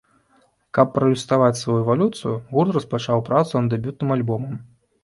Каб 0.77 0.87
праілюстраваць 0.95 1.59
сваю 1.61 1.77
эвалюцыю, 1.83 2.33
гурт 2.57 2.71
распачаў 2.79 3.25
працу 3.31 3.53
над 3.61 3.71
дэбютным 3.77 4.09
альбомам. 4.19 4.63